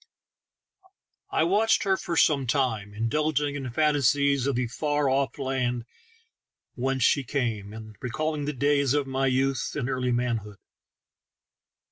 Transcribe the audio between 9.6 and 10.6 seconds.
and early manhood.